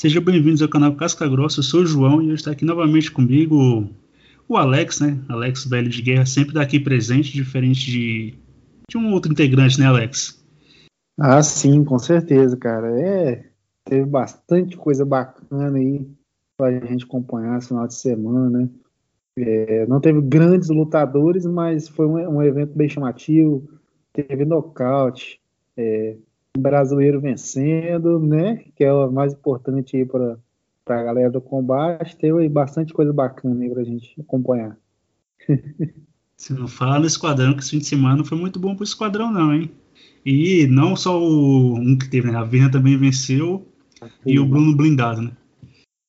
[0.00, 3.12] Sejam bem-vindos ao canal Casca Grossa, eu sou o João e hoje está aqui novamente
[3.12, 3.86] comigo
[4.48, 5.22] o Alex, né?
[5.28, 8.34] Alex Velho de Guerra, sempre daqui presente, diferente de,
[8.88, 10.42] de um outro integrante, né, Alex?
[11.18, 12.98] Ah, sim, com certeza, cara.
[12.98, 13.44] É,
[13.84, 16.08] teve bastante coisa bacana aí
[16.56, 18.70] para a gente acompanhar esse final de semana, né?
[19.36, 23.68] É, não teve grandes lutadores, mas foi um, um evento bem chamativo.
[24.14, 25.38] Teve nocaute,
[25.76, 26.16] é,
[26.60, 28.64] brasileiro vencendo, né?
[28.76, 30.38] Que é o mais importante para
[31.00, 32.16] a galera do combate.
[32.16, 34.76] Teve bastante coisa bacana aí para a gente acompanhar.
[36.36, 38.82] Se não fala no esquadrão, que esse fim de semana não foi muito bom para
[38.82, 39.70] o esquadrão, não, hein?
[40.24, 42.38] E não só o um que teve, né?
[42.38, 43.66] A Virna também venceu
[44.00, 44.08] Sim.
[44.24, 45.32] e o Bruno blindado, né?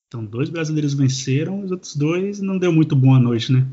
[0.08, 3.68] Então, dois brasileiros venceram, os outros dois não deu muito boa noite, né?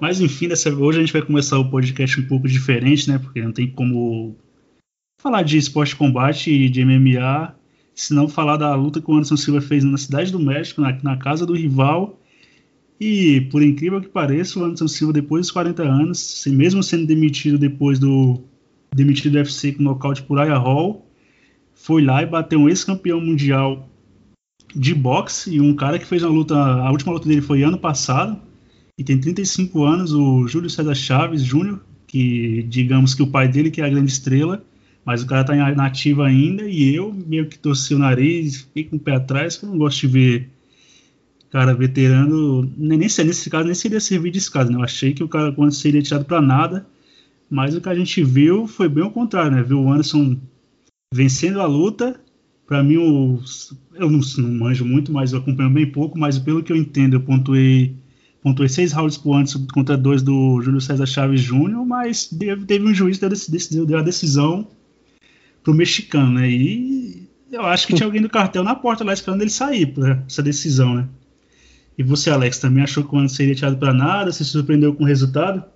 [0.00, 3.18] Mas enfim, dessa, hoje a gente vai começar o podcast um pouco diferente, né?
[3.18, 4.36] Porque não tem como
[5.26, 7.52] falar de esporte de combate e de MMA,
[7.92, 10.96] se não falar da luta que o Anderson Silva fez na Cidade do México, na,
[11.02, 12.20] na casa do rival.
[13.00, 17.58] E, por incrível que pareça, o Anderson Silva, depois dos 40 anos, mesmo sendo demitido
[17.58, 18.40] depois do
[18.94, 21.04] demitido do UFC com nocaute por Aya Hall,
[21.74, 23.88] foi lá e bateu um ex-campeão mundial
[24.76, 27.78] de boxe e um cara que fez uma luta, a última luta dele foi ano
[27.78, 28.40] passado,
[28.96, 33.72] e tem 35 anos, o Júlio César Chaves Júnior, que digamos que o pai dele
[33.72, 34.64] que é a grande estrela,
[35.06, 38.84] mas o cara tá na ativa ainda e eu meio que torci o nariz, fiquei
[38.84, 40.50] com o pé atrás, que eu não gosto de ver
[41.48, 44.76] cara veterano, nem, nem nesse caso nem seria servir de escada, né?
[44.76, 46.84] Eu achei que o cara quando seria tirado para nada,
[47.48, 49.62] mas o que a gente viu foi bem o contrário, né?
[49.62, 50.36] Viu o Anderson
[51.14, 52.20] vencendo a luta.
[52.66, 53.40] Para mim, o,
[53.94, 56.18] eu não, não, manjo muito, mas eu acompanho bem pouco.
[56.18, 57.94] Mas pelo que eu entendo, eu pontuei,
[58.42, 61.86] pontuei seis rounds pro Anderson contra dois do Júlio César Chaves Júnior.
[61.86, 62.28] Mas
[62.66, 63.28] teve um juiz que
[63.70, 64.66] deu, deu a decisão
[65.66, 66.48] pro mexicano, né?
[66.48, 70.22] E eu acho que tinha alguém do cartel na porta lá esperando ele sair para
[70.24, 71.08] essa decisão, né?
[71.98, 74.30] E você, Alex, também achou que o Anderson seria tirado para nada?
[74.30, 75.68] Se surpreendeu com o resultado?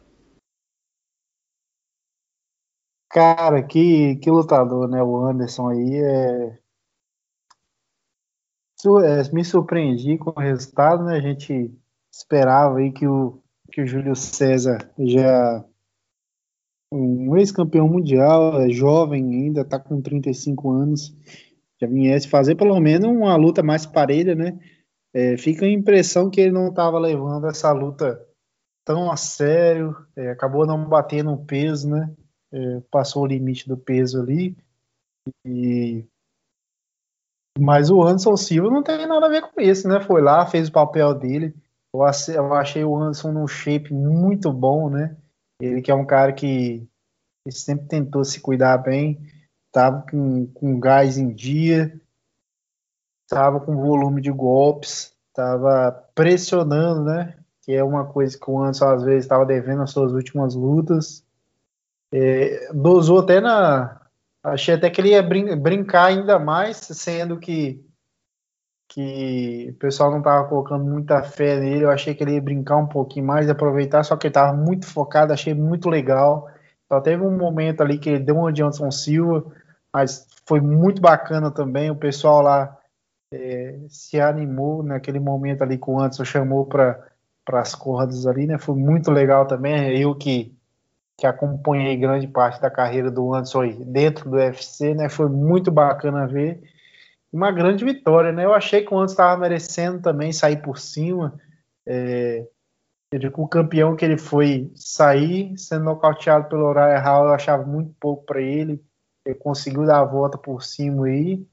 [3.11, 5.03] Cara, que, que lutador, né?
[5.03, 6.59] O Anderson aí é...
[8.87, 9.33] é.
[9.33, 11.17] Me surpreendi com o resultado, né?
[11.17, 11.77] A gente
[12.13, 13.43] esperava aí que o,
[13.73, 15.65] que o Júlio César já
[16.93, 21.15] um ex-campeão mundial, é jovem ainda, tá com 35 anos,
[21.81, 24.59] já viesse fazer pelo menos uma luta mais parelha, né?
[25.15, 28.21] É, fica a impressão que ele não estava levando essa luta
[28.85, 32.13] tão a sério, é, acabou não batendo o peso, né?
[32.53, 34.57] É, passou o limite do peso ali.
[35.45, 36.05] E
[37.59, 40.01] mas o Anderson Silva não tem nada a ver com isso, né?
[40.01, 41.55] Foi lá, fez o papel dele.
[41.93, 42.03] Eu
[42.55, 45.17] achei o Anderson num shape muito bom, né?
[45.61, 46.89] Ele que é um cara que,
[47.51, 49.21] sempre tentou se cuidar bem,
[49.67, 52.01] estava com, com gás em dia,
[53.25, 57.37] estava com volume de golpes, estava pressionando, né?
[57.63, 61.25] Que é uma coisa que o Anderson às vezes estava devendo nas suas últimas lutas.
[62.13, 64.01] É, dosou até na.
[64.43, 67.85] Achei até que ele ia brin brincar ainda mais, sendo que
[68.91, 71.85] que o pessoal não estava colocando muita fé nele.
[71.85, 74.85] Eu achei que ele ia brincar um pouquinho mais, aproveitar, só que ele estava muito
[74.87, 76.51] focado, achei muito legal.
[76.89, 79.47] Só teve um momento ali que ele deu um de Anderson Silva,
[79.95, 81.89] mas foi muito bacana também.
[81.89, 82.77] O pessoal lá
[83.33, 87.07] é, se animou naquele momento ali que o Anderson chamou para
[87.53, 88.59] as cordas ali, né?
[88.59, 89.97] Foi muito legal também.
[90.01, 90.53] Eu que,
[91.17, 95.09] que acompanhei grande parte da carreira do Anderson aí dentro do UFC, né?
[95.09, 96.61] Foi muito bacana ver
[97.33, 98.45] uma grande vitória, né?
[98.45, 101.39] Eu achei que o Anderson estava merecendo também sair por cima.
[101.87, 102.47] É,
[103.37, 108.25] o campeão que ele foi sair, sendo nocauteado pelo Uriah Hall, eu achava muito pouco
[108.25, 108.83] para ele.
[109.25, 111.45] Ele conseguiu dar a volta por cima aí.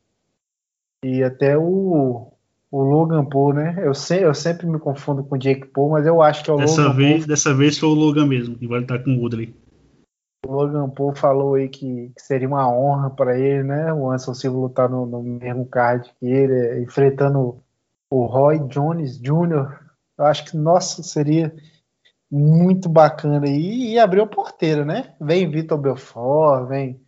[1.03, 2.31] E até o,
[2.71, 3.75] o Logan Paul, né?
[3.79, 6.53] Eu, se, eu sempre me confundo com o Jake Paul, mas eu acho que é
[6.53, 7.27] o dessa Logan vez, Paul.
[7.27, 9.53] Dessa vez foi o Logan mesmo, que vai estar com o Woodley.
[10.47, 13.91] O Logan Paul falou aí que, que seria uma honra para ele, né?
[13.91, 17.61] O Anderson Silva lutar no, no mesmo card que ele, enfrentando
[18.09, 19.77] o Roy Jones Jr.
[20.17, 21.53] Eu acho que, nossa, seria
[22.31, 25.13] muito bacana e, e abriu a porteira, né?
[25.19, 27.01] Vem Vitor Belfort, vem,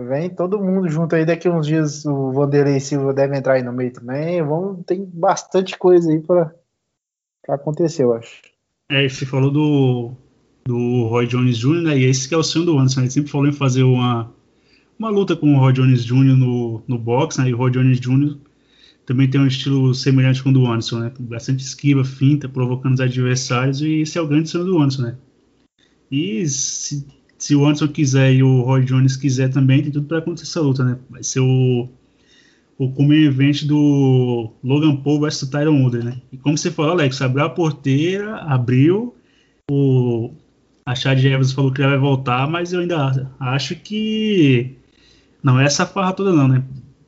[0.00, 1.24] vem todo mundo junto aí.
[1.24, 4.42] Daqui uns dias o Vanderlei Silva deve entrar aí no meio também.
[4.42, 6.52] Vamos, tem bastante coisa aí para
[7.48, 8.42] acontecer, eu acho.
[8.90, 10.16] É, você falou do,
[10.66, 11.98] do Roy Jones Jr., né?
[11.98, 13.00] E esse que é o sonho do Anderson.
[13.00, 14.32] Ele sempre falou em fazer uma,
[14.98, 16.36] uma luta com o Roy Jones Jr.
[16.36, 17.48] no, no boxe, né?
[17.48, 18.36] E o Roy Jones Jr.
[19.06, 21.12] também tem um estilo semelhante com o do Anderson, né?
[21.18, 23.80] Bastante esquiva, finta, provocando os adversários.
[23.80, 25.16] E esse é o grande sonho do Anderson, né?
[26.10, 27.06] E se,
[27.38, 30.60] se o Anderson quiser e o Roy Jones quiser também, tem tudo para acontecer essa
[30.60, 30.98] luta, né?
[31.08, 31.88] Vai ser o,
[32.78, 36.20] o main event do Logan Paul vs Tyron Woodley, né?
[36.32, 39.14] E como você falou, Alex, abriu a porteira, abriu,
[39.70, 40.32] o
[40.86, 44.76] a Chad Evans falou que ele vai voltar, mas eu ainda acho que
[45.42, 46.62] não é essa farra toda não, né?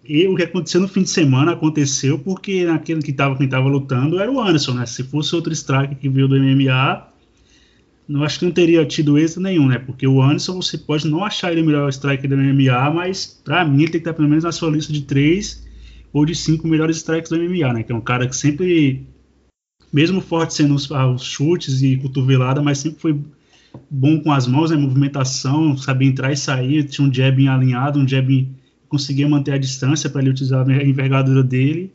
[0.04, 3.69] E o que aconteceu no fim de semana aconteceu porque naquele que tava, quem estava
[3.69, 4.84] lutando era o Anderson, né?
[4.84, 7.06] Se fosse outro strike que veio do MMA,
[8.08, 9.78] não acho que não teria tido êxito nenhum, né?
[9.78, 13.64] Porque o Anderson você pode não achar ele o melhor striker do MMA, mas para
[13.64, 15.64] mim ele tem que estar pelo menos na sua lista de três
[16.12, 17.82] ou de cinco melhores strikes do MMA, né?
[17.84, 19.06] Que é um cara que sempre,
[19.92, 23.20] mesmo forte sendo os, ah, os chutes e cotovelada, mas sempre foi
[23.90, 24.76] bom com as mãos, né?
[24.76, 28.48] Movimentação, sabia entrar e sair, tinha um jab alinhado, um jab
[28.88, 31.92] conseguia manter a distância para ele utilizar a envergadura dele.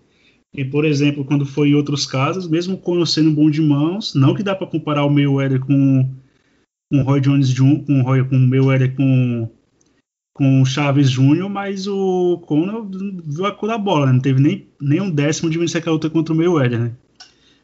[0.53, 4.43] E, por exemplo, quando foi em outros casos, mesmo conhecendo bom de mãos, não que
[4.43, 6.07] dá para comparar o Mayweather com,
[6.91, 9.49] com o Roy Jones Jr., com o Roy, com o Mayweather com,
[10.35, 12.87] com o Chaves Jr., mas o Conor
[13.25, 14.13] viu a cor da bola, né?
[14.13, 16.91] não teve nem, nem um décimo de vencer aquela luta contra o Mayweather, né?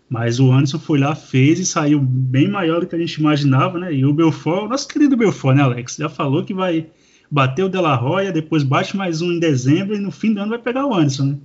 [0.10, 3.78] Mas o Anderson foi lá, fez e saiu bem maior do que a gente imaginava,
[3.78, 3.94] né?
[3.94, 5.98] E o Belfort, nosso querido Belfort, né, Alex?
[5.98, 6.90] Já falou que vai
[7.30, 10.40] bater o De La Roya, depois bate mais um em dezembro e no fim do
[10.40, 11.38] ano vai pegar o Anderson, né?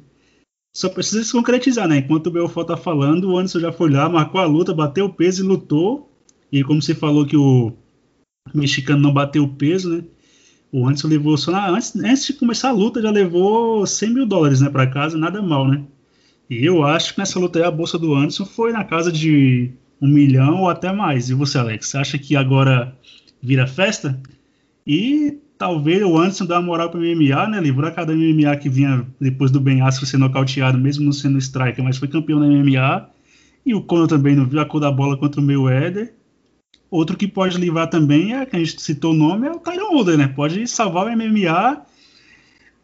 [0.75, 1.99] Só precisa se concretizar, né?
[1.99, 5.13] Enquanto o Belfort tá falando, o Anderson já foi lá, marcou a luta, bateu o
[5.13, 6.11] peso e lutou.
[6.51, 7.73] E como você falou que o
[8.53, 10.05] mexicano não bateu o peso, né?
[10.73, 14.27] O Anderson levou só na, antes, antes de começar a luta, já levou 100 mil
[14.27, 15.85] dólares, né, para casa, nada mal, né?
[16.49, 19.71] E eu acho que nessa luta aí a bolsa do Anderson foi na casa de
[20.01, 21.31] um milhão ou até mais.
[21.31, 22.95] E você, Alex, acha que agora
[23.43, 24.21] vira festa?
[24.87, 27.61] E talvez o Anderson dá uma moral para o MMA, né?
[27.61, 31.39] Livrou a cada MMA que vinha depois do Ben Askren ser nocauteado, mesmo não sendo
[31.39, 33.09] striker, mas foi campeão da MMA.
[33.65, 36.13] E o Conor também não viu a cor da bola contra o Mayweather.
[36.91, 39.95] Outro que pode livrar também é que a gente citou o nome é o Tyron
[39.95, 40.29] Woodley, né?
[40.29, 41.83] Pode salvar o MMA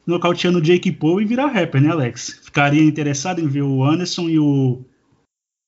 [0.06, 2.39] nocauteando o Jake Paul e virar rapper, né, Alex?
[2.50, 4.84] Ficaria interessado em ver o Anderson e o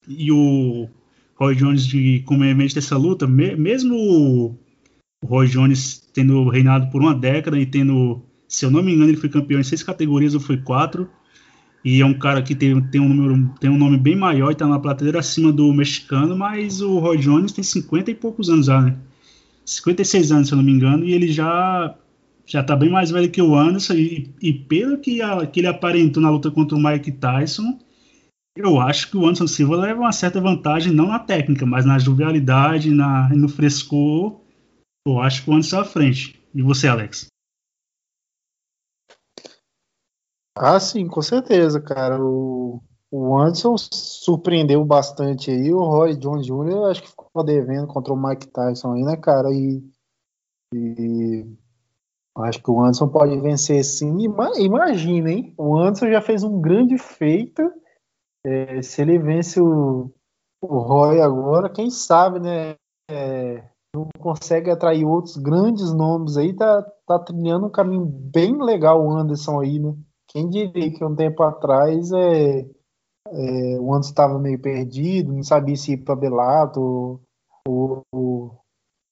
[0.08, 0.88] e o
[1.36, 4.58] Roy Jones de como evento dessa luta, mesmo o
[5.24, 9.16] Roy Jones tendo reinado por uma década e tendo, se eu não me engano, ele
[9.16, 11.08] foi campeão em seis categorias ou foi quatro.
[11.84, 14.52] E é um cara que tem, tem, um, número, tem um nome bem maior e
[14.54, 18.66] está na prateleira acima do mexicano, mas o Roy Jones tem 50 e poucos anos
[18.66, 18.96] já, né?
[19.64, 21.96] 56 anos, se eu não me engano, e ele já
[22.46, 25.66] já está bem mais velho que o Anderson, e, e pelo que, a, que ele
[25.68, 27.78] aparentou na luta contra o Mike Tyson,
[28.56, 31.98] eu acho que o Anderson Silva leva uma certa vantagem, não na técnica, mas na
[31.98, 34.40] jovialidade, na, no frescor
[35.06, 36.40] eu acho que o Anderson à frente.
[36.54, 37.26] E você, Alex?
[40.56, 42.22] Ah, sim, com certeza, cara.
[42.22, 42.80] O,
[43.10, 45.72] o Anderson surpreendeu bastante aí.
[45.72, 46.70] O Roy Jones Jr.
[46.70, 49.50] eu acho que ficou devendo contra o Mike Tyson aí, né, cara?
[49.50, 49.82] E,
[50.74, 51.46] e
[52.36, 54.16] acho que o Anderson pode vencer sim.
[54.58, 55.54] Imagina, hein?
[55.58, 57.62] O Anderson já fez um grande feito.
[58.44, 60.10] É, se ele vence o,
[60.62, 62.76] o Roy agora, quem sabe, né?
[63.10, 63.62] É,
[63.94, 69.10] não consegue atrair outros grandes nomes aí, tá, tá trilhando um caminho bem legal o
[69.10, 69.94] Anderson aí, né?
[70.28, 72.60] Quem diria que um tempo atrás é,
[73.28, 77.20] é o Anderson estava meio perdido, não sabia se ir para Belato
[77.68, 78.61] ou, ou,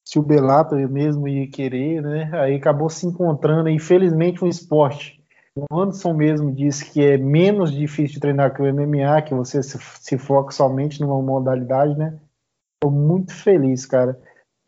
[0.05, 2.31] se o Belato mesmo ia querer, né?
[2.35, 5.21] Aí acabou se encontrando, infelizmente, um esporte.
[5.57, 9.63] O Anderson mesmo disse que é menos difícil de treinar que o MMA, que você
[9.63, 12.19] se, se foca somente numa modalidade, né?
[12.77, 14.19] Estou muito feliz, cara.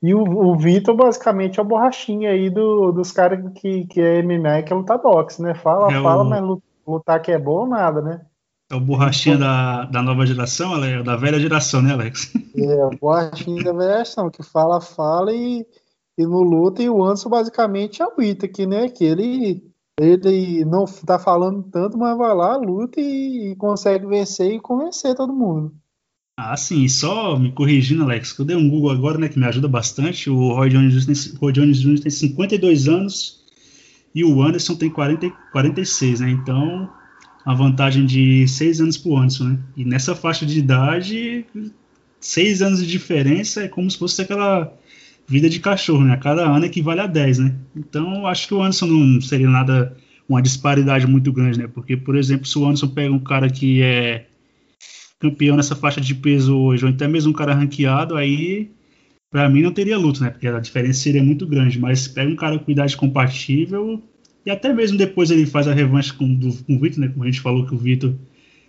[0.02, 4.22] E o, o Vitor, basicamente, é a borrachinha aí do, dos caras que, que é
[4.22, 5.54] MMA que é lutar boxe, né?
[5.54, 8.20] Fala, é fala, mas lutar que é bom nada, né?
[8.72, 12.32] É o borrachinha da, da nova geração, é da velha geração, né, Alex?
[12.54, 15.66] É, o borrachinha da velha geração, que fala, fala e,
[16.18, 19.62] e no luta, e o Anderson basicamente é o Ita, que, né, que ele,
[20.00, 25.14] ele não tá falando tanto, mas vai lá, luta e, e consegue vencer e convencer
[25.14, 25.74] todo mundo.
[26.38, 29.44] Ah, sim, só me corrigindo, Alex, que eu dei um Google agora, né, que me
[29.44, 30.30] ajuda bastante.
[30.30, 32.00] O Roy Jones, tem, Roy Jones Jr.
[32.00, 33.44] tem 52 anos
[34.14, 36.30] e o Anderson tem 40, 46, né?
[36.30, 36.90] Então,
[37.44, 39.58] uma vantagem de 6 anos pro Anderson, né?
[39.76, 41.44] E nessa faixa de idade,
[42.20, 44.72] 6 anos de diferença é como se fosse aquela
[45.26, 46.14] vida de cachorro, né?
[46.14, 47.54] A cada ano equivale a 10, né?
[47.76, 49.96] Então, acho que o Anderson não seria nada,
[50.28, 51.66] uma disparidade muito grande, né?
[51.66, 54.26] Porque, por exemplo, se o Anderson pega um cara que é
[55.18, 58.70] campeão nessa faixa de peso hoje, ou até mesmo um cara ranqueado, aí
[59.30, 60.30] para mim não teria luta, né?
[60.30, 61.78] Porque a diferença seria muito grande.
[61.78, 64.02] Mas pega um cara com idade compatível
[64.44, 67.08] e até mesmo depois ele faz a revanche com, do, com o Vitor, né?
[67.08, 68.14] Como a gente falou que o Vitor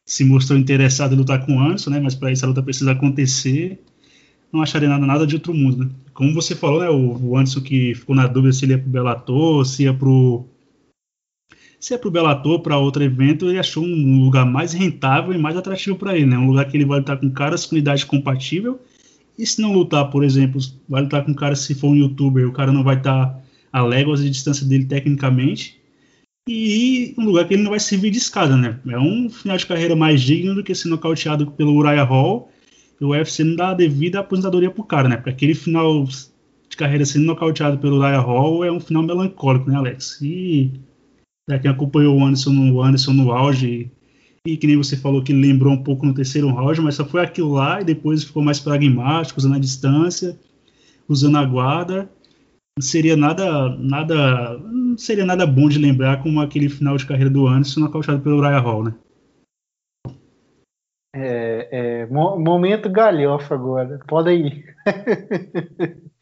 [0.06, 2.00] se mostrou interessado em lutar com o Anderson, né?
[2.00, 3.80] Mas para isso a luta precisa acontecer.
[4.52, 5.90] Não acharia nada, nada de outro mundo, né?
[6.14, 6.90] Como você falou, né?
[6.90, 10.46] O, o Anderson que ficou na dúvida se ele ia pro Bellator, se ia pro
[11.80, 15.58] Se é pro Bellator, para outro evento, ele achou um lugar mais rentável e mais
[15.58, 16.38] atrativo para ele, né?
[16.38, 18.80] Um lugar que ele vai lutar com caras com idade compatível.
[19.40, 22.48] E se não lutar, por exemplo, vai lutar com um cara se for um youtuber,
[22.48, 23.43] o cara não vai estar tá
[23.74, 25.82] a léguas de distância dele tecnicamente.
[26.48, 28.80] E um lugar que ele não vai servir de escada, né?
[28.88, 32.52] É um final de carreira mais digno do que ser nocauteado pelo Uriah Hall.
[33.02, 35.16] E o UFC não dá a devida aposentadoria pro cara, né?
[35.16, 39.76] Porque aquele final de carreira sendo nocauteado pelo Uriah Hall é um final melancólico, né,
[39.76, 40.22] Alex?
[40.22, 40.72] E
[41.46, 43.92] Pra quem acompanhou o Anderson no, Anderson no auge,
[44.46, 47.22] e que nem você falou que lembrou um pouco no terceiro round, mas só foi
[47.22, 50.40] aquilo lá e depois ficou mais pragmático, usando a distância,
[51.08, 52.10] usando a guarda.
[52.78, 57.30] Não seria nada, nada, não seria nada bom de lembrar como aquele final de carreira
[57.30, 58.96] do Anderson nocauteado pelo Ryan Hall, né?
[61.16, 64.00] É, é, momento galhofa agora.
[64.08, 64.76] Pode ir.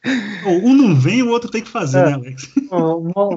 [0.64, 2.52] Um não vem, o outro tem que fazer, é, né, Alex?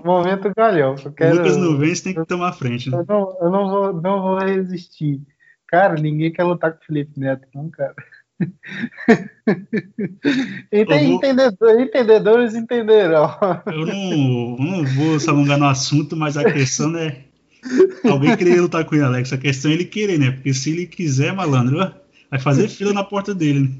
[0.02, 1.12] momento galhofa.
[1.12, 1.34] Quero...
[1.34, 2.90] O Lucas não vem, você tem que tomar frente.
[2.90, 2.98] Né?
[2.98, 5.20] Eu, não, eu não, vou, não vou resistir.
[5.68, 7.94] Cara, ninguém quer lutar com o Felipe Neto, não, cara.
[10.72, 13.30] Entendedores, entendedores entenderão.
[13.66, 17.24] Eu não, não vou se alongar no assunto, mas a questão é
[18.04, 19.32] alguém querer lutar com ele, Alex.
[19.32, 20.30] A questão é ele querer, né?
[20.32, 21.78] Porque se ele quiser, malandro,
[22.30, 23.60] vai fazer fila na porta dele.
[23.60, 23.76] Né?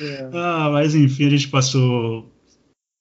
[0.00, 0.28] É.
[0.32, 2.30] Ah, mas enfim, a gente passou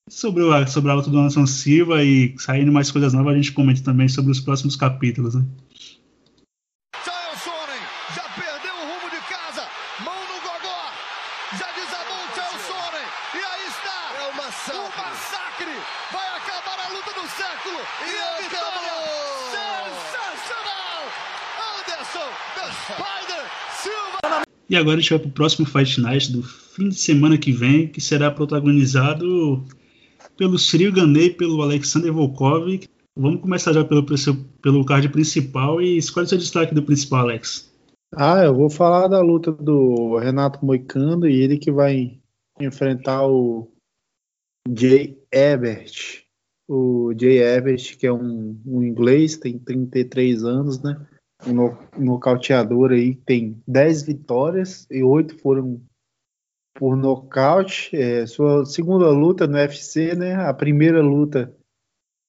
[0.09, 3.53] sobre, o, sobre a luta do Anderson Silva e saindo mais coisas novas, a gente
[3.53, 5.45] comenta também sobre os próximos capítulos, né?
[8.15, 9.67] já perdeu o rumo de casa,
[10.03, 10.91] mão no gogó,
[11.57, 12.29] já desabou o
[13.37, 15.75] e aí está, é o massacre,
[16.11, 18.97] vai acabar a luta do século, e, e a vitória,
[19.53, 21.05] sensacional,
[21.89, 23.45] Anderson, the Spider,
[23.81, 24.43] Silva.
[24.69, 27.51] E agora a gente vai para o próximo Fight Night do fim de semana que
[27.51, 29.63] vem, que será protagonizado
[30.37, 32.79] pelo Cyril Ganei e pelo Alexander Volkov.
[33.17, 34.05] Vamos começar já pelo,
[34.61, 37.73] pelo card principal e escolhe seu destaque do principal, Alex.
[38.15, 42.19] Ah, eu vou falar da luta do Renato Moicano e ele que vai
[42.59, 43.67] enfrentar o
[44.77, 46.23] Jay Ebert.
[46.67, 50.95] O Jay Ebert, que é um, um inglês, tem 33 anos, né?
[51.47, 55.81] Um nocauteador aí, tem 10 vitórias e 8 foram
[56.75, 57.95] por nocaute.
[57.95, 60.35] É, sua segunda luta no UFC, né?
[60.35, 61.53] A primeira luta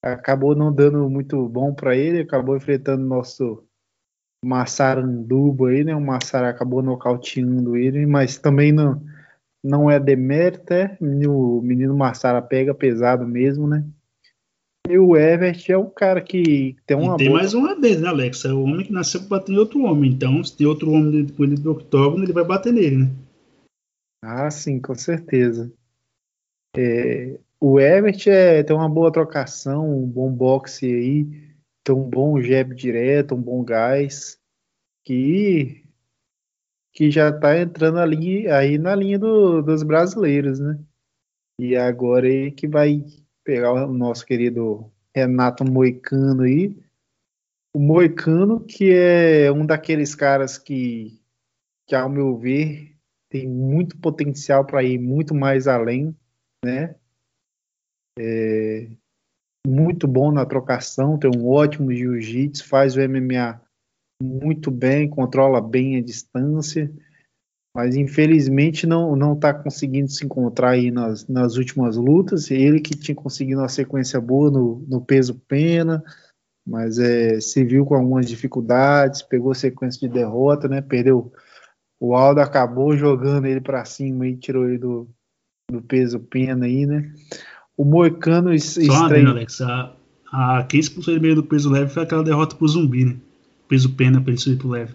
[0.03, 3.65] acabou não dando muito bom para ele, acabou enfrentando nosso
[4.45, 5.95] Massaranduba aí, né?
[5.95, 9.03] O Massara acabou nocauteando ele, mas também não,
[9.63, 10.97] não é demérito, é?
[11.01, 13.85] O menino Massara pega pesado mesmo, né?
[14.89, 17.15] E o Everett é um cara que tem uma.
[17.15, 17.41] E tem boa...
[17.41, 18.45] mais uma vez, né, Alex?
[18.45, 20.11] É o homem que nasceu para bater em outro homem.
[20.11, 23.11] Então, se tem outro homem dentro do octógono, ele vai bater nele, né?
[24.23, 25.73] Ah, sim, com certeza.
[26.77, 31.25] É, o Everett é, tem uma boa trocação, um bom boxe aí,
[31.85, 34.39] tem um bom jab direto, um bom gás,
[35.05, 35.85] que,
[36.93, 40.79] que já está entrando ali, aí na linha do, dos brasileiros, né?
[41.61, 43.05] E agora é que vai
[43.45, 46.77] pegar o nosso querido Renato Moicano aí.
[47.75, 51.21] O Moicano, que é um daqueles caras que,
[51.87, 52.97] que ao meu ver,
[53.29, 56.17] tem muito potencial para ir muito mais além,
[56.65, 56.97] né?
[58.19, 58.89] É,
[59.67, 63.61] muito bom na trocação, tem um ótimo jiu-jitsu, faz o MMA
[64.23, 66.93] muito bem, controla bem a distância,
[67.75, 72.51] mas infelizmente não não está conseguindo se encontrar aí nas, nas últimas lutas.
[72.51, 76.03] Ele que tinha conseguido uma sequência boa no, no peso pena,
[76.67, 80.81] mas é, se viu com algumas dificuldades, pegou sequência de derrota, né?
[80.81, 81.33] Perdeu
[82.01, 85.07] o Aldo acabou jogando ele para cima e tirou ele do,
[85.71, 87.13] do peso pena aí, né?
[87.77, 89.29] O Moicano estranho...
[89.29, 89.61] Alex.
[89.61, 89.95] A,
[90.33, 93.17] a, quem expulsou ele meio do peso leve foi aquela derrota pro zumbi, né?
[93.69, 94.95] Peso pena pra ele subir pro leve.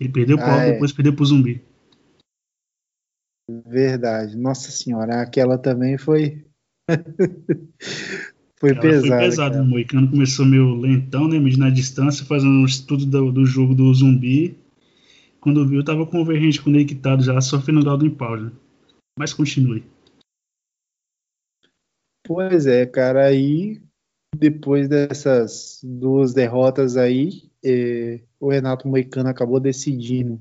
[0.00, 0.72] Ele perdeu pro ah, Aldo, é.
[0.72, 1.62] depois perdeu pro zumbi.
[3.66, 4.36] Verdade.
[4.36, 6.44] Nossa senhora, aquela também foi.
[8.58, 9.08] foi pesada.
[9.08, 9.62] Foi pesada.
[9.62, 11.38] O Moicano começou meio lentão, né?
[11.38, 14.58] Medindo a distância, fazendo um estudo do, do jogo do zumbi.
[15.40, 18.50] Quando viu, tava convergente conectado já, sofrendo dado em pausa.
[19.18, 19.84] Mas continue.
[22.26, 23.82] Pois é, cara, aí
[24.34, 30.38] depois dessas duas derrotas aí, eh, o Renato Moicano acabou decidindo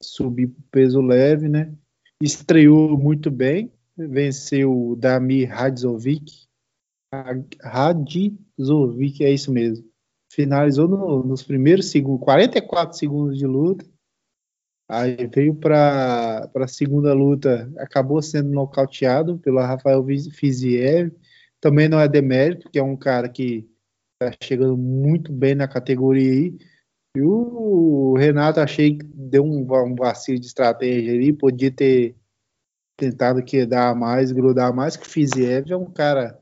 [0.00, 1.74] subir pro peso leve, né?
[2.22, 6.46] Estreou muito bem, venceu o Damir Radzovic.
[7.60, 9.84] Radzovic, é isso mesmo.
[10.32, 13.84] Finalizou no, nos primeiros segundos, 44 segundos de luta.
[14.90, 21.12] Aí veio para a segunda luta, acabou sendo nocauteado pelo Rafael Fiziev.
[21.60, 23.68] Também não é demérito, que é um cara que
[24.20, 26.58] tá chegando muito bem na categoria aí.
[27.16, 32.14] E o Renato achei que deu um, um vacilo de estratégia ali, podia ter
[32.96, 36.38] tentado quedar mais, grudar mais, que o Fiziev é um cara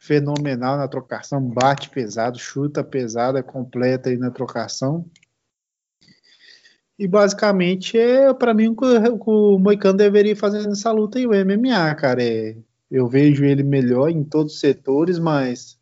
[0.00, 5.04] fenomenal na trocação, bate pesado, chuta pesado, é completa aí na trocação.
[6.98, 11.30] E basicamente é para mim o que o Moicano deveria fazer nessa luta aí, o
[11.30, 12.22] MMA, cara.
[12.22, 12.56] É,
[12.90, 15.79] eu vejo ele melhor em todos os setores, mas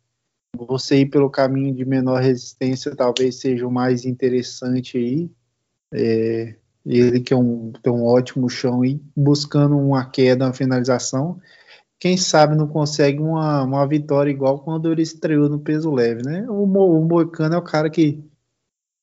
[0.57, 5.31] você ir pelo caminho de menor resistência talvez seja o mais interessante aí.
[5.93, 11.39] É, ele que é um, tem um ótimo chão aí, buscando uma queda, uma finalização.
[11.99, 16.45] Quem sabe não consegue uma, uma vitória igual quando ele estreou no peso leve, né?
[16.49, 18.23] O, o Moicano é o cara que,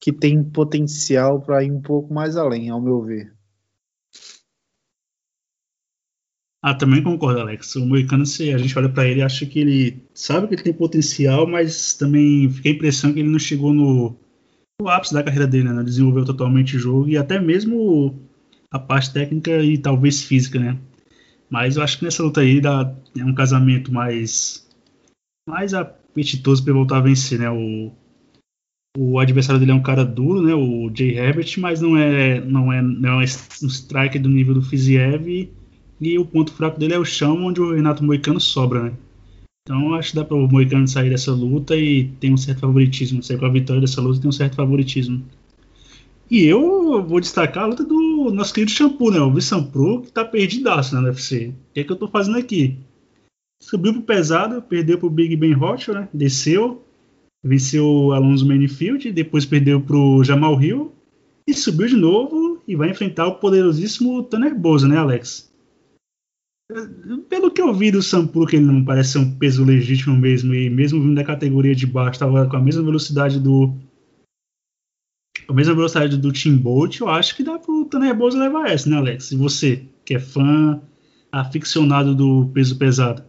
[0.01, 3.36] que tem potencial para ir um pouco mais além, ao meu ver.
[6.69, 7.77] Ah, também concordo, Alex.
[7.77, 10.73] O Moicano, se a gente olha para ele, acha que ele sabe que ele tem
[10.73, 14.17] potencial, mas também fica a impressão que ele não chegou no,
[14.83, 15.73] no ápice da carreira dele, né?
[15.73, 18.19] Não desenvolveu totalmente o jogo e até mesmo
[18.69, 20.77] a parte técnica e talvez física, né?
[21.49, 24.69] Mas eu acho que nessa luta aí dá, é um casamento mais
[25.49, 27.49] mais apetitoso para voltar a vencer, né?
[27.49, 27.93] O,
[28.99, 30.53] o adversário dele é um cara duro, né?
[30.53, 33.25] O Jay Herbert, mas não é não é não é
[33.63, 35.55] um striker do nível do Fiziev
[36.01, 38.93] e o ponto fraco dele é o chão, onde o Renato Moicano sobra, né?
[39.63, 43.23] Então acho que dá para o Moicano sair dessa luta e tem um certo favoritismo.
[43.23, 45.25] Sair com a vitória dessa luta tem um certo favoritismo.
[46.31, 49.21] E eu vou destacar a luta do nosso querido Shampoo, né?
[49.21, 51.49] O Vissan Pro, que tá perdidaço na UFC.
[51.49, 52.77] O que é que eu tô fazendo aqui?
[53.63, 56.09] Subiu pro pesado, perdeu pro Big Ben Rothschild, né?
[56.13, 56.85] Desceu,
[57.45, 60.93] venceu o Alonso Manifield, depois perdeu pro Jamal Hill
[61.47, 65.51] e subiu de novo e vai enfrentar o poderosíssimo Tanner Boza, né, Alex?
[67.29, 70.53] Pelo que eu vi do Sampuro, que ele não parece ser um peso legítimo mesmo,
[70.53, 73.73] e mesmo vindo da categoria de baixo, estava com a mesma velocidade do.
[75.49, 78.91] A mesma velocidade do Tim Bolt, eu acho que dá pro Tanner Boza levar essa,
[78.91, 79.31] né, Alex?
[79.31, 80.81] E você, que é fã
[81.31, 83.23] aficionado do peso pesado,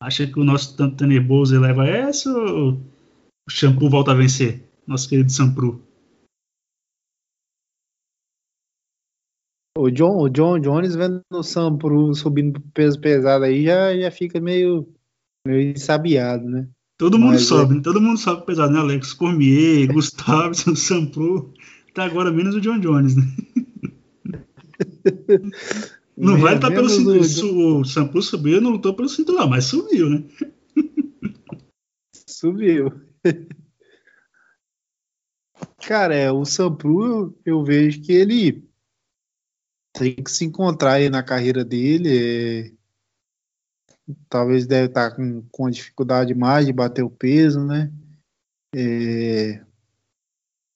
[0.00, 2.80] acha que o nosso Tanner Boza leva essa ou
[3.48, 4.62] o Shampoo volta a vencer?
[4.86, 5.82] Nosso querido Sampuro.
[9.76, 14.10] O John, o John Jones vendo o Sam pro subindo peso pesado aí já, já
[14.10, 14.88] fica meio,
[15.46, 16.66] meio ensabiado, né?
[16.98, 17.80] Todo mundo Mas, sobe, é...
[17.82, 18.78] todo mundo sobe pesado, né?
[18.78, 21.52] Alex Cormier, Gustavo, Sam Pro,
[21.90, 23.22] até agora menos o John Jones, né?
[26.16, 27.80] Não vai estar pelo cinturão.
[27.80, 30.24] O Sam Pro subiu, não lutou pelo cinturão, mas subiu, né?
[32.26, 32.90] Subiu.
[35.86, 38.66] Cara, é, o Sampru, eu vejo que ele
[39.96, 42.68] tem que se encontrar aí na carreira dele.
[42.68, 42.72] É...
[44.28, 47.90] Talvez deve estar tá com, com dificuldade mais de bater o peso, né?
[48.74, 49.64] É...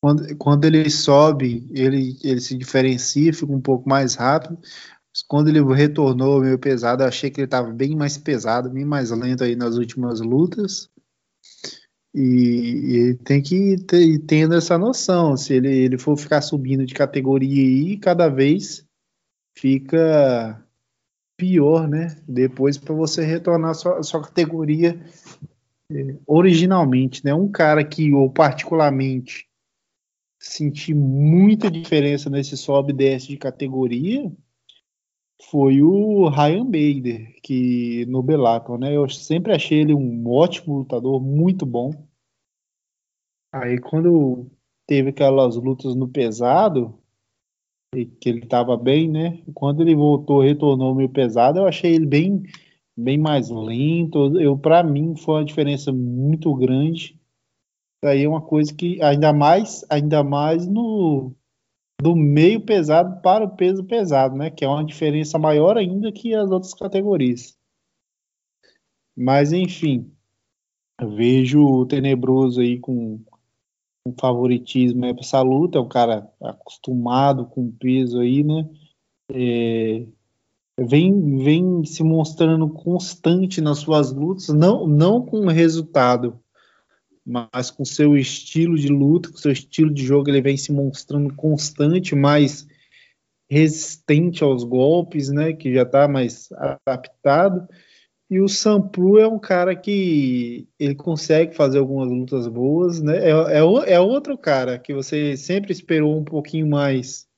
[0.03, 4.59] Quando, quando ele sobe, ele, ele se diferencia, fica um pouco mais rápido.
[5.29, 9.11] Quando ele retornou meio pesado, eu achei que ele estava bem mais pesado, bem mais
[9.11, 10.89] lento aí nas últimas lutas.
[12.15, 15.37] E, tem que ter tendo essa noção.
[15.37, 18.89] Se ele, ele for ficar subindo de categoria aí, cada vez
[19.57, 20.65] fica
[21.37, 22.17] pior, né?
[22.29, 25.01] Depois para você retornar à sua, sua categoria
[25.91, 27.35] é, originalmente, né?
[27.35, 29.49] Um cara que eu particularmente
[30.39, 34.31] senti muita diferença nesse sobe e desce de categoria
[35.51, 38.95] foi o Ryan Bader, que no Bellator, né?
[38.95, 41.91] Eu sempre achei ele um ótimo lutador, muito bom.
[43.53, 44.51] Aí quando
[44.87, 47.00] teve aquelas lutas no pesado,
[47.93, 49.43] que ele estava bem, né?
[49.53, 52.43] Quando ele voltou, retornou meio pesado, eu achei ele bem,
[52.97, 54.39] bem mais lento.
[54.41, 57.19] Eu, para mim, foi uma diferença muito grande.
[58.05, 61.35] Aí é uma coisa que ainda mais, ainda mais no
[62.01, 64.51] do meio pesado para o peso pesado, né?
[64.51, 67.59] Que é uma diferença maior ainda que as outras categorias.
[69.15, 70.11] Mas enfim,
[70.99, 73.21] vejo o Tenebroso aí com
[74.07, 78.69] um favoritismo para essa luta, é um cara acostumado com peso aí, né?
[79.33, 80.07] É,
[80.79, 86.41] vem, vem se mostrando constante nas suas lutas, não, não com resultado,
[87.25, 91.35] mas com seu estilo de luta, com seu estilo de jogo, ele vem se mostrando
[91.35, 92.67] constante, mais
[93.49, 95.53] resistente aos golpes, né?
[95.53, 97.69] Que já está mais adaptado.
[98.31, 103.17] E o Sampru é um cara que ele consegue fazer algumas lutas boas, né?
[103.19, 107.29] É, é, é outro cara que você sempre esperou um pouquinho mais,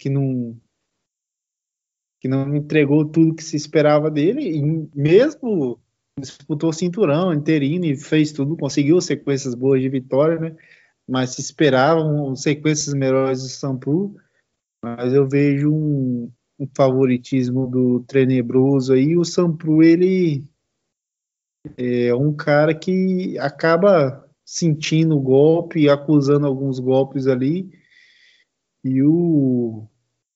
[0.00, 0.60] que não
[2.20, 4.62] que não entregou tudo que se esperava dele, e
[4.94, 5.80] mesmo
[6.18, 10.56] disputou cinturão interino e fez tudo, conseguiu sequências boas de vitória, né?
[11.08, 14.16] Mas se esperavam sequências melhores do Sampru,
[14.84, 19.16] mas eu vejo um, um favoritismo do Tenebroso aí.
[19.16, 20.44] O Sampru, ele
[21.76, 27.70] é um cara que acaba sentindo o golpe, acusando alguns golpes ali.
[28.84, 29.86] E o,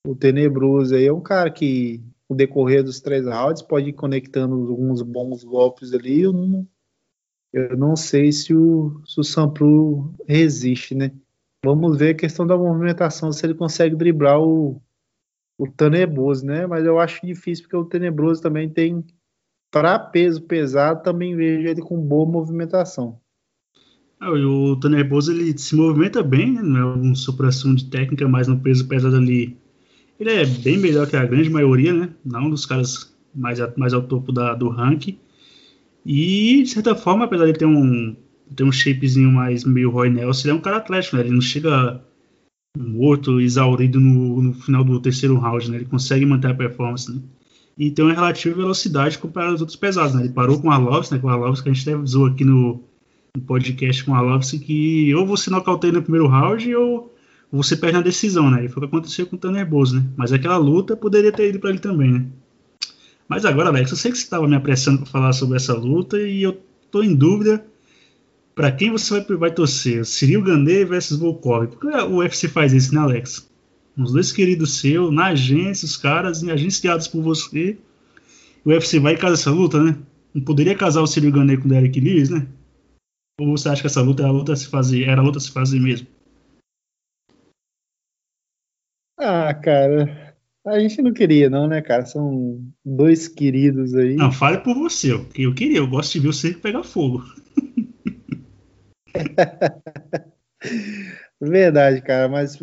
[0.06, 4.54] o Tenebroso aí é um cara que, no decorrer dos três rounds, pode ir conectando
[4.54, 6.22] alguns bons golpes ali.
[6.22, 6.66] Eu não,
[7.52, 11.12] eu não sei se o, se o Sampru resiste, né?
[11.64, 14.80] Vamos ver a questão da movimentação, se ele consegue driblar o,
[15.59, 16.66] o Tenebroso, né?
[16.66, 19.05] Mas eu acho difícil, porque o Tenebroso também tem
[19.71, 23.19] para peso pesado, também vejo ele com boa movimentação.
[24.19, 26.62] Ah, o Tenebroso ele se movimenta bem, né?
[26.62, 29.57] não é uma supressão de técnica, mas no peso pesado ali
[30.19, 32.11] ele é bem melhor que a grande maioria, né?
[32.25, 35.19] Não dos caras mais, mais ao topo da, do ranking.
[36.05, 38.16] E, de certa forma, apesar de ter um,
[38.55, 41.23] ter um shapezinho mais meio Roy Nelson, ele é um cara atlético, né?
[41.23, 42.01] Ele não chega
[42.76, 45.76] morto, exaurido no, no final do terceiro round, né?
[45.78, 47.20] Ele consegue manter a performance, né?
[47.78, 50.14] e tem uma relativa velocidade comparado aos outros pesados.
[50.14, 50.22] Né?
[50.22, 51.20] Ele parou com a Arlovski, né?
[51.20, 52.82] com a Arlovski que a gente até usou aqui no,
[53.36, 57.12] no podcast com a Arlovski, que ou você nocauteia no primeiro round ou
[57.52, 58.64] você perde na decisão, né?
[58.64, 60.04] E foi o que aconteceu com o Tanner Bose, né?
[60.16, 62.26] Mas aquela luta poderia ter ido para ele também, né?
[63.28, 66.18] Mas agora, Alex, eu sei que você estava me apressando para falar sobre essa luta
[66.20, 66.60] e eu
[66.90, 67.64] tô em dúvida
[68.57, 71.69] para quem você vai, vai torcer, Cyril Gandhi versus Volkov.
[71.69, 73.47] Por que o UFC faz isso, né, Alex?
[73.97, 77.79] uns dois queridos seus, na agência, os caras agenciados por você.
[78.64, 79.97] O UFC vai casar essa luta, né?
[80.35, 82.47] Não poderia casar o Cyril Gane com o Derek Lewis, né?
[83.40, 85.38] Ou você acha que essa luta era a luta a se fazer, era a luta
[85.38, 86.07] a se fazer mesmo?
[89.19, 92.05] Ah, cara, a gente não queria, não, né, cara?
[92.05, 94.14] São dois queridos aí.
[94.14, 97.25] Não, fale por você, eu, eu queria, eu gosto de ver você pegar fogo.
[101.40, 102.61] Verdade, cara, mas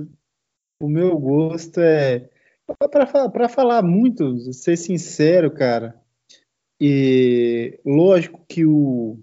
[0.80, 2.30] o meu gosto é.
[2.92, 6.00] Para falar muito, ser sincero, cara.
[6.80, 9.20] E lógico que o.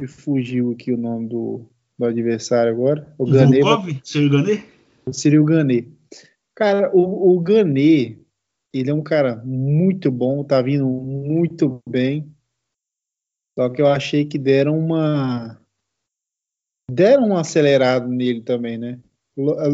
[0.00, 1.66] Me fugiu aqui o nome do,
[1.98, 3.14] do adversário agora.
[3.18, 3.60] O Ganê.
[4.02, 4.62] Cyril Ganê?
[5.06, 5.88] O Cyril Ganê.
[6.54, 8.18] Cara, o, o Ganê,
[8.72, 12.33] ele é um cara muito bom, tá vindo muito bem.
[13.58, 15.60] Só que eu achei que deram uma.
[16.90, 19.00] Deram um acelerado nele também, né?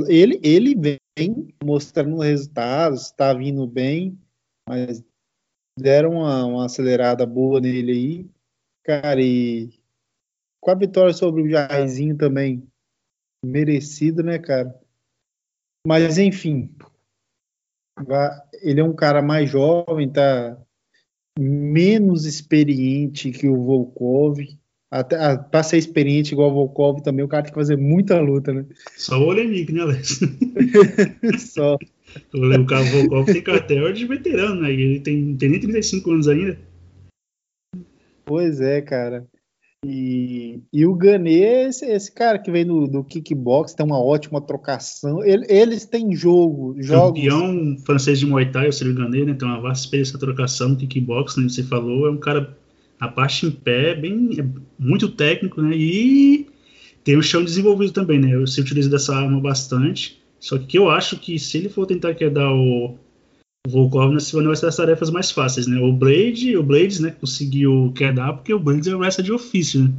[0.09, 4.19] Ele, ele vem mostrando resultados, está vindo bem,
[4.69, 5.05] mas
[5.79, 8.31] deram uma, uma, acelerada boa nele aí.
[8.85, 9.71] Cara, e
[10.61, 12.67] com a vitória sobre o Jairzinho também,
[13.45, 14.79] merecido, né, cara?
[15.87, 16.75] Mas, enfim,
[18.63, 20.59] ele é um cara mais jovem, tá
[21.39, 24.39] menos experiente que o Volkov,
[24.91, 28.21] até, ah, pra ser experiente igual o Volkov também, o cara tem que fazer muita
[28.21, 28.67] luta, né?
[28.97, 30.21] Só o Olenik, né, Alex?
[31.39, 31.77] Só.
[32.35, 34.73] O cara Volkov tem cartel de veterano, né?
[34.73, 36.59] Ele tem, tem nem 35 anos ainda.
[38.25, 39.27] Pois é, cara.
[39.87, 44.41] E, e o Ganê, esse, esse cara que vem do, do kickbox, tem uma ótima
[44.41, 45.25] trocação.
[45.25, 47.23] Ele, eles têm jogo, jogos.
[47.23, 49.35] Campeão francês de Muay Thai, o Cyril Ganê, né?
[49.35, 52.07] Tem uma vasta experiência trocação no kickbox, como você falou.
[52.07, 52.55] É um cara
[53.01, 54.45] a parte em pé, bem, é
[54.79, 55.75] muito técnico, né?
[55.75, 56.47] E
[57.03, 58.47] tem o chão desenvolvido também, né?
[58.47, 60.21] Se utiliza dessa arma bastante.
[60.39, 62.99] Só que eu acho que se ele for tentar quedar o,
[63.67, 65.79] o Volkov, né, vai ser as tarefas mais fáceis, né?
[65.79, 69.85] O Blade, o Blades, né, conseguiu quedar porque o Blades é o wrestler de ofício,
[69.85, 69.93] né?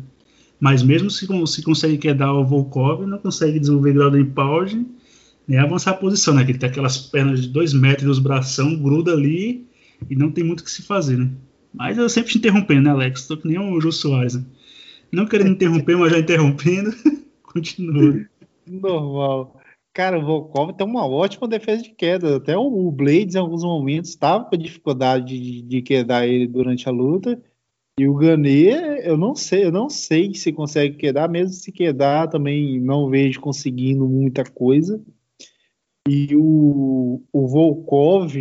[0.59, 4.85] Mas mesmo se, se consegue quedar o Volkov, não consegue desenvolver grau de empalge,
[5.47, 6.43] nem avançar a posição, né?
[6.43, 9.65] Que ele tem aquelas pernas de dois metros, os bração, gruda ali
[10.09, 11.29] e não tem muito o que se fazer, né?
[11.73, 13.27] Mas eu sempre te interrompendo, né, Alex?
[13.27, 14.35] Tô que nem o Jô Soares.
[14.35, 14.43] Né?
[15.11, 16.93] Não querendo interromper, mas já interrompendo.
[17.43, 18.25] Continua.
[18.67, 19.60] Normal.
[19.93, 22.37] Cara, o Volkov tem uma ótima defesa de queda.
[22.37, 26.91] Até o Blades, em alguns momentos, estava com dificuldade de, de quedar ele durante a
[26.91, 27.41] luta.
[27.99, 32.29] E o Ganê, eu não sei, eu não sei se consegue quedar, mesmo se quedar,
[32.29, 35.03] também não vejo conseguindo muita coisa.
[36.07, 38.33] E o, o Volkov,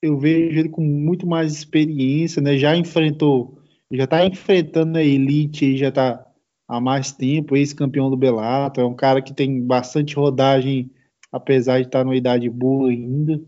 [0.00, 2.56] eu vejo ele com muito mais experiência, né?
[2.56, 3.58] Já enfrentou,
[3.90, 6.27] já está enfrentando a elite já está
[6.68, 10.90] há mais tempo, ex-campeão do Bellator, é um cara que tem bastante rodagem,
[11.32, 13.42] apesar de estar numa idade boa ainda.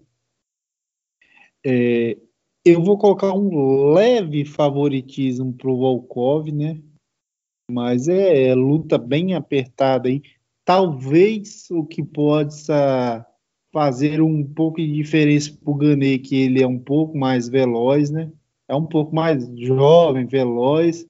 [1.65, 2.17] É,
[2.65, 6.81] eu vou colocar um leve favoritismo para o Volkov, né?
[7.71, 10.23] Mas é, é luta bem apertada aí.
[10.65, 13.27] Talvez o que possa
[13.73, 18.11] fazer um pouco de diferença para o Ganê, que ele é um pouco mais veloz,
[18.11, 18.33] né?
[18.71, 21.05] é um pouco mais jovem, veloz,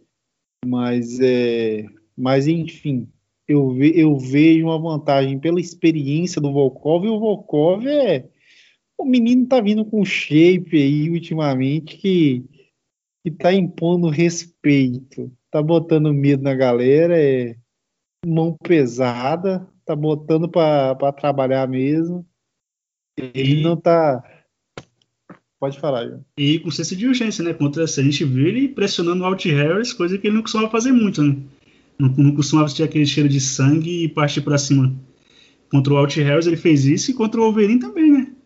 [0.64, 1.85] mas é,
[2.20, 3.09] mas enfim,
[3.48, 8.28] eu, ve, eu vejo uma vantagem pela experiência do Volkov, e o Volkov é
[9.00, 12.44] o menino tá vindo com shape aí ultimamente que,
[13.24, 17.56] que tá impondo respeito, tá botando medo na galera, é
[18.26, 22.26] mão pesada, tá botando para trabalhar mesmo.
[23.16, 23.62] Ele e...
[23.62, 24.22] não tá.
[25.59, 26.24] Pode falar, João.
[26.38, 27.52] E com senso de urgência, né?
[27.52, 30.92] Contra a gente viu ele pressionando o Alt Harris, coisa que ele não costumava fazer
[30.92, 31.37] muito, né?
[32.00, 34.98] Não, não costumava ter aquele cheiro de sangue e partir para cima.
[35.70, 38.36] Contra o Alt Harris ele fez isso e contra o Wolverine também, né?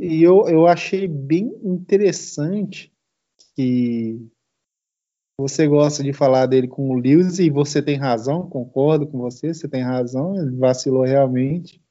[0.00, 2.92] E eu, eu achei bem interessante
[3.56, 4.18] que
[5.38, 9.52] você gosta de falar dele com o Lewis e você tem razão, concordo com você,
[9.52, 11.82] você tem razão, ele vacilou realmente.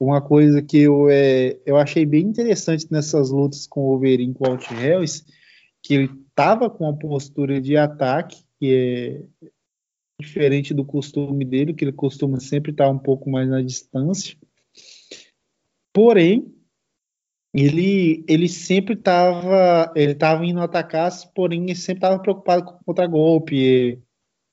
[0.00, 4.48] Uma coisa que eu, é, eu achei bem interessante nessas lutas com o Wolverine com
[4.48, 5.24] o Alt Harris,
[5.82, 9.48] que ele estava com uma postura de ataque, que é
[10.20, 14.38] diferente do costume dele, que ele costuma sempre estar um pouco mais na distância.
[15.92, 16.54] Porém,
[17.52, 24.00] ele, ele sempre estava ele tava indo atacar, porém ele sempre estava preocupado com contra-golpe,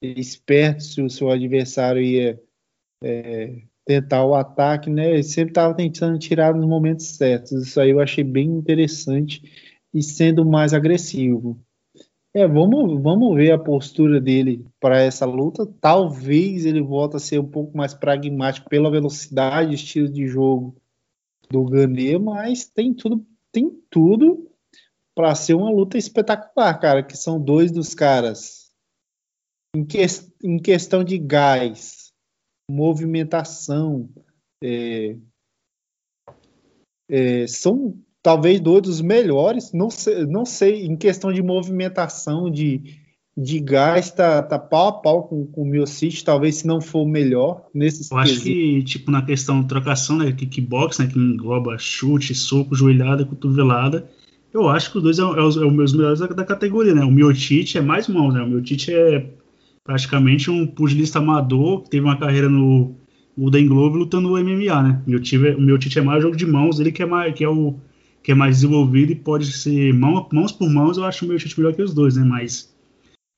[0.01, 2.41] esperto se o seu adversário ia
[3.03, 5.11] é, tentar o ataque, né?
[5.11, 7.51] Ele sempre estava tentando tirar nos momentos certos.
[7.51, 9.43] Isso aí eu achei bem interessante
[9.93, 11.63] e sendo mais agressivo.
[12.33, 15.65] É, vamos, vamos ver a postura dele para essa luta.
[15.81, 20.75] Talvez ele volte a ser um pouco mais pragmático pela velocidade, estilo de jogo
[21.49, 24.47] do Ganê, mas tem tudo, tem tudo
[25.15, 27.03] para ser uma luta espetacular, cara.
[27.03, 28.71] Que são dois dos caras
[29.75, 30.05] em, que,
[30.43, 32.13] em questão de gás,
[32.69, 34.07] movimentação.
[34.63, 35.17] É,
[37.09, 42.81] é, são talvez dois dos melhores, não sei, não sei em questão de movimentação, de,
[43.35, 47.03] de gás, tá, tá pau a pau com, com o Miocic, talvez se não for
[47.03, 51.17] o melhor nesses Eu acho que, tipo, na questão de trocação, né, kickbox, né, que
[51.17, 54.09] engloba chute, soco, joelhada, cotovelada,
[54.53, 56.93] eu acho que os dois é, é, os, é os meus melhores da, da, categoria,
[56.93, 59.29] né, o Miocic é mais mão, né, o Miocic é
[59.83, 62.95] praticamente um pugilista amador que teve uma carreira no
[63.37, 65.01] Golden Globe lutando no MMA, né?
[65.07, 67.43] Meu time, o meu Tite é mais jogo de mãos, ele que é mais que
[67.43, 67.75] é o
[68.21, 71.37] que é mais desenvolvido e pode ser mão, mãos por mãos, eu acho o meu
[71.37, 72.23] Tite melhor que os dois, né?
[72.23, 72.73] Mas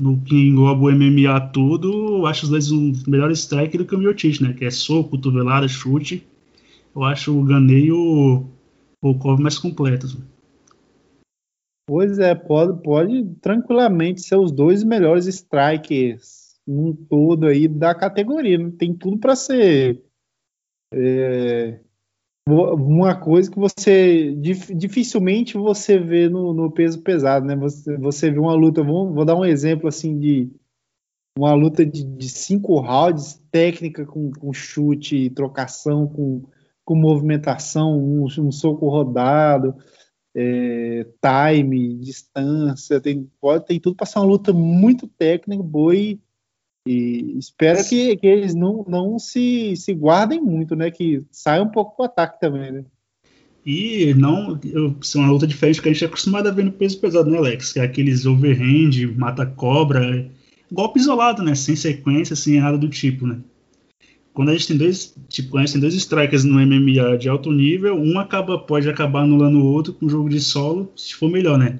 [0.02, 3.96] no que engloba o MMA todo, eu acho os dois um melhor strike do que
[3.96, 4.54] o Tite, né?
[4.54, 6.28] Que é soco, cotovelada, chute.
[6.96, 8.46] Eu acho o Ganei e o
[9.02, 10.18] Volkov mais completos.
[10.18, 10.26] Né?
[11.88, 18.58] Pois é, pode, pode tranquilamente ser os dois melhores strikers um todo aí da categoria.
[18.58, 20.02] Não tem tudo para ser
[20.94, 21.80] é,
[22.48, 27.56] uma coisa que você dificilmente você vê no, no, peso pesado, né?
[27.56, 30.52] Você, você vê uma luta, vou, vou dar um exemplo assim de
[31.38, 36.44] uma luta de, de cinco rounds, técnica com, com chute, trocação, com,
[36.84, 39.76] com movimentação, um, um soco rodado,
[40.36, 46.20] é, time, distância, tem, pode, tem tudo para ser uma luta muito técnica, boa e
[46.88, 50.90] e espero que, que eles não, não se, se guardem muito, né?
[50.90, 52.86] Que saia um pouco pro ataque também, né?
[53.64, 56.72] E não, eu, é uma luta diferente que a gente é acostumado a ver no
[56.72, 57.74] peso pesado, né, Alex?
[57.74, 60.28] Que é aqueles overhand, mata-cobra,
[60.72, 61.54] golpe isolado, né?
[61.54, 63.40] Sem sequência, sem nada do tipo, né?
[64.34, 67.52] Quando a gente tem dois, tipo, a gente tem dois strikers no MMA de alto
[67.52, 71.60] nível, um acaba, pode acabar anulando o outro com jogo de solo, se for melhor,
[71.60, 71.80] né?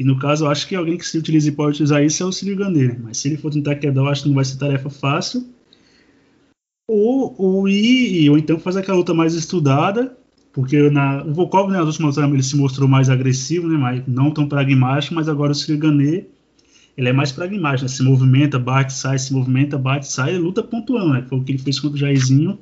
[0.00, 2.26] E no caso, eu acho que alguém que se utilize e pode utilizar isso é
[2.26, 4.88] o Gandhi, Mas se ele for tentar quedar, eu acho que não vai ser tarefa
[4.88, 5.46] fácil.
[6.88, 10.16] Ou, ou, ir, ou então fazer aquela luta mais estudada,
[10.54, 14.02] porque na, o Volkov, né, nas últimas lutas, ele se mostrou mais agressivo, né, mas
[14.06, 16.26] não tão pragmático, mas agora o Gandhi,
[16.96, 21.12] ele é mais pragmático, né, se movimenta, bate, sai, se movimenta, bate, sai, luta pontuando,
[21.12, 22.58] né, foi o que ele fez contra o Jairzinho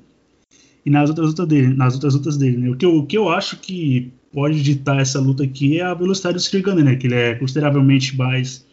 [0.85, 3.19] e nas outras lutas dele, nas outras lutas dele, né, o que eu, o que
[3.19, 6.97] eu acho que pode ditar essa luta aqui é a velocidade do Sirigane, né?
[6.97, 8.67] Que ele é consideravelmente mais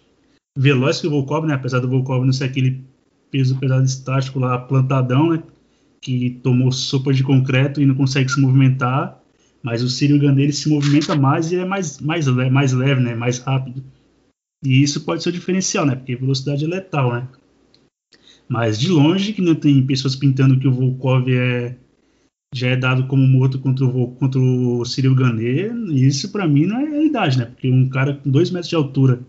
[0.58, 1.54] veloz que o Volkov, né?
[1.54, 2.82] Apesar do Volkov não ser aquele
[3.32, 5.44] peso pesado estático lá, plantadão, né?
[6.02, 9.22] Que tomou sopa de concreto e não consegue se movimentar.
[9.64, 13.16] Mas o Sirigane ele se movimenta mais e é mais, mais, mais leve, né?
[13.16, 13.84] Mais rápido.
[14.64, 15.96] E isso pode ser o diferencial, né?
[15.96, 17.28] Porque velocidade é letal, né?
[18.48, 21.76] Mas de longe que não tem pessoas pintando que o Volkov é
[22.54, 24.84] já é dado como morto contra o, contra o
[25.92, 27.46] isso para mim não é realidade, né?
[27.46, 29.20] Porque um cara com dois metros de altura,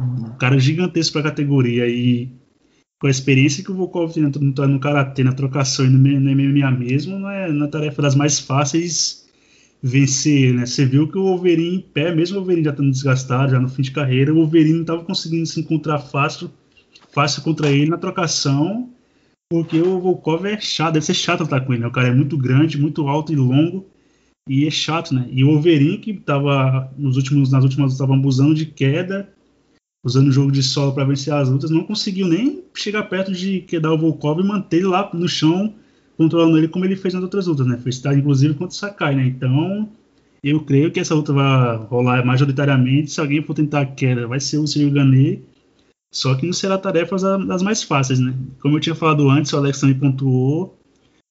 [0.00, 2.28] um cara gigantesco para a categoria e
[3.00, 4.30] com a experiência que o Volkov tem no,
[4.68, 8.14] no Karatê, na trocação e no, no MMA mesmo, não é, não é tarefa das
[8.14, 9.22] mais fáceis
[9.82, 10.64] vencer, né?
[10.64, 13.68] Você viu que o Wolverine em pé, mesmo o Wolverine já estando desgastado, já no
[13.68, 16.48] fim de carreira, o Wolverine não estava conseguindo se encontrar fácil,
[17.12, 18.88] fácil contra ele na trocação,
[19.52, 21.86] porque o Volkov é chato, deve ser chato lutar com ele, né?
[21.86, 23.84] O cara é muito grande, muito alto e longo,
[24.48, 25.28] e é chato, né?
[25.30, 29.28] E o Wolverine, que tava nos últimos, nas últimas estava abusando de queda,
[30.02, 33.60] usando o jogo de solo para vencer as lutas, não conseguiu nem chegar perto de
[33.60, 35.74] quedar o Volkov e manter ele lá no chão,
[36.16, 37.76] controlando ele como ele fez nas outras lutas, né?
[37.76, 39.26] Foi citado inclusive contra o Sakai, né?
[39.26, 39.86] Então,
[40.42, 43.12] eu creio que essa luta vai rolar majoritariamente.
[43.12, 45.42] Se alguém for tentar a queda, vai ser o Cyril Gane,
[46.12, 48.34] só que não será tarefa das mais fáceis, né?
[48.60, 50.78] Como eu tinha falado antes, o Alex também pontuou,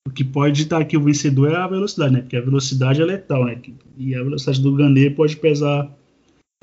[0.07, 2.21] o que pode estar aqui o vencedor é a velocidade, né?
[2.21, 3.61] Porque a velocidade é letal, né?
[3.95, 5.95] E a velocidade do Gane pode pesar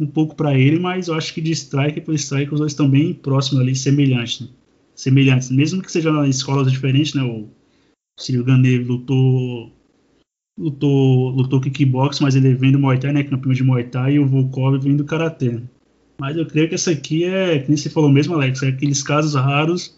[0.00, 2.90] um pouco para ele, mas eu acho que de strike por strike os dois estão
[2.90, 4.40] bem próximos ali, semelhantes.
[4.40, 4.48] Né?
[4.96, 7.22] Semelhantes, mesmo que sejam escolas diferentes, né?
[7.22, 7.48] O
[8.18, 9.72] Cyril Gane lutou
[10.58, 13.22] lutou lutou kickbox, mas ele vem do Muay Thai, né?
[13.22, 15.60] Campeão de Muay Thai, e o Volkov vem do Karatê.
[16.20, 19.02] Mas eu creio que essa aqui é, que nem você falou mesmo, Alex, é aqueles
[19.02, 19.96] casos raros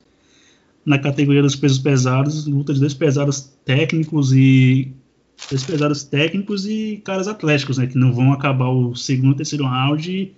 [0.85, 4.93] na categoria dos pesos pesados, luta de dois pesados técnicos e
[5.49, 10.11] dois pesados técnicos e caras atléticos, né, que não vão acabar o segundo, terceiro round
[10.11, 10.33] e,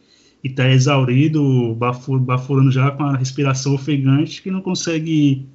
[0.45, 5.47] e tá exaurido, bafurando já com a respiração ofegante, que não consegue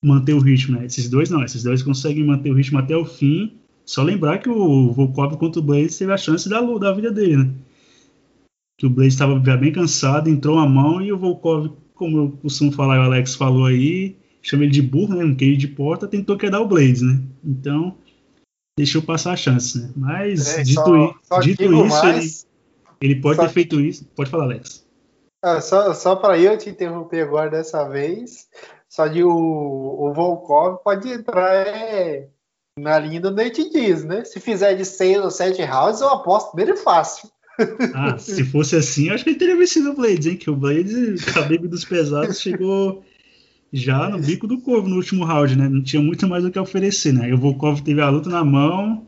[0.00, 0.86] manter o ritmo, né?
[0.86, 3.52] Esses dois não, esses dois conseguem manter o ritmo até o fim.
[3.84, 7.36] Só lembrar que o Volkov contra o Blaze teve a chance da, da vida dele,
[7.36, 7.50] né?
[8.82, 12.72] Que o Blaze estava bem cansado, entrou a mão e o Volkov, como eu costumo
[12.72, 15.24] falar, o Alex falou aí, chama ele de burro, né?
[15.24, 17.22] Um queijo de porta, tentou quedar o Blaze, né?
[17.44, 17.96] Então,
[18.76, 19.92] deixou passar a chance, né?
[19.94, 22.44] Mas, é, dito, só, só dito isso, mais,
[23.00, 24.04] ele, ele, pode ter feito isso.
[24.16, 24.84] Pode falar, Alex.
[25.44, 28.48] Ah, só só para eu te interromper agora dessa vez,
[28.88, 32.28] só de o, o Volkov pode entrar é,
[32.76, 34.24] na linha do Nate Diaz, né?
[34.24, 37.30] Se fizer de 6 ou 7 rounds, eu aposto dele fácil.
[37.94, 40.36] Ah, se fosse assim, acho que ele teria vencido o Blades, hein?
[40.36, 43.04] Que o Blades, Khabib dos pesados, chegou
[43.72, 45.68] já no bico do corvo no último round, né?
[45.68, 47.28] Não tinha muito mais o que oferecer, né?
[47.30, 49.06] E o Volkov teve a luta na mão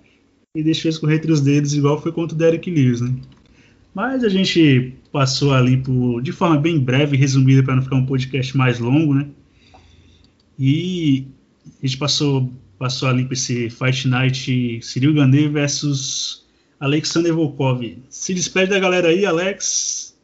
[0.55, 3.15] e deixou escorrer entre os dedos, igual foi contra o Derek Lewis, né?
[3.95, 7.97] Mas a gente passou ali por, de forma bem breve e resumida para não ficar
[7.97, 9.29] um podcast mais longo, né?
[10.59, 11.27] E
[11.83, 16.44] a gente passou, passou ali para esse Fight Night Cyril Gane versus
[16.85, 17.81] Alexander Volkov.
[18.11, 20.15] Se despede da galera aí, Alex,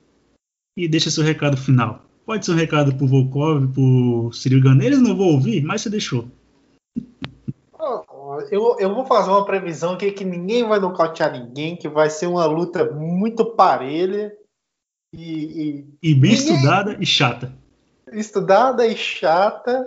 [0.77, 2.03] e deixa seu recado final.
[2.27, 4.31] Pode ser um recado pro Volkov, pro
[4.63, 6.29] Gane, eles não vão ouvir, mas você deixou.
[8.51, 12.27] Eu, eu vou fazer uma previsão aqui que ninguém vai nocautear ninguém, que vai ser
[12.27, 14.33] uma luta muito parelha
[15.15, 15.87] e.
[16.03, 16.55] E, e bem ninguém...
[16.55, 17.53] estudada e chata.
[18.13, 19.87] Estudada e chata,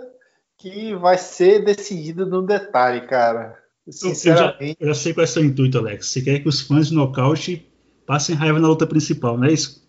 [0.58, 3.63] que vai ser decidida no detalhe, cara.
[3.88, 4.62] Sinceramente.
[4.62, 6.08] Eu já, eu já sei qual é o seu intuito, Alex.
[6.08, 7.66] Você quer que os fãs de nocaute
[8.06, 9.84] passem raiva na luta principal, não é isso?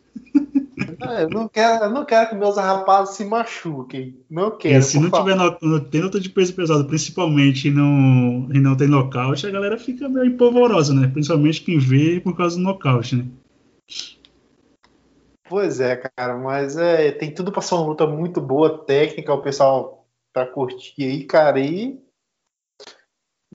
[1.07, 4.17] É, eu não quero, eu não quero que meus rapazes se machuquem.
[4.29, 4.77] Não quero.
[4.77, 8.75] E se não tiver no, tem luta de peso pesado, principalmente, e não, e não
[8.75, 11.07] tem nocaute, a galera fica meio empolvorosa, né?
[11.07, 13.25] Principalmente quem vê por causa do nocaute, né?
[15.47, 19.41] Pois é, cara, mas é, tem tudo para ser uma luta muito boa, técnica, o
[19.41, 21.99] pessoal pra curtir aí, cara, e.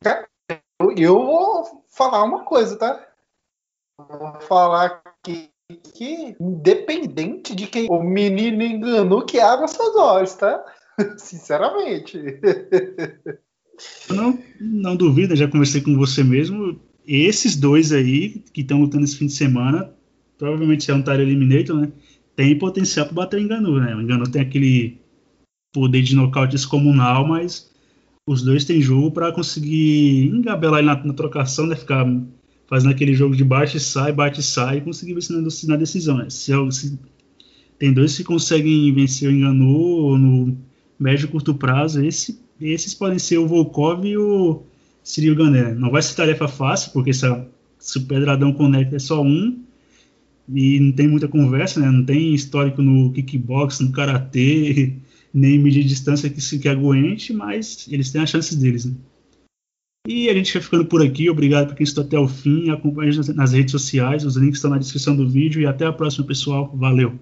[0.03, 0.30] Cara,
[0.97, 3.07] eu, vou falar uma coisa, tá?
[3.99, 10.65] Vou falar que que, independente de quem o menino enganou, que abra seus olhos, tá?
[11.19, 12.19] Sinceramente.
[14.11, 16.79] Não, não duvida, já conversei com você mesmo.
[17.07, 19.93] Esses dois aí que estão lutando esse fim de semana,
[20.39, 21.93] provavelmente é um Tyler Eliminator, né?
[22.37, 23.95] Tem potencial para bater o Enganu, né?
[23.95, 25.01] O Enganu tem aquele
[25.73, 27.70] poder de nocaute descomunal, mas
[28.27, 31.77] os dois têm jogo para conseguir engabelar ele na, na trocação, né?
[31.77, 32.07] Ficar
[32.71, 36.19] fazendo aquele jogo de bate e sai, bate e sai e conseguir vencer na, decisão.
[36.19, 36.31] Né?
[36.31, 36.99] Se, é se,
[37.79, 40.57] tem dois que conseguem vencer o Enganu no
[40.99, 44.63] médio e curto prazo, esse, esses podem ser o Volkov e o
[45.03, 45.75] Cyril Gané.
[45.75, 47.45] Não vai ser tarefa fácil, porque se, a,
[47.77, 49.59] se o Pedradão conecta é só um,
[50.49, 51.91] e não tem muita conversa, né?
[51.91, 54.95] não tem histórico no kickbox, no karatê,
[55.33, 58.85] nem medir distância que, que aguente, mas eles têm as chances deles.
[58.85, 58.95] Né?
[60.09, 61.29] E a gente vai ficando por aqui.
[61.29, 62.71] Obrigado por quem estou até o fim.
[62.71, 64.25] Acompanhe nas redes sociais.
[64.25, 65.61] Os links estão na descrição do vídeo.
[65.61, 66.75] E até a próxima, pessoal.
[66.75, 67.19] Valeu!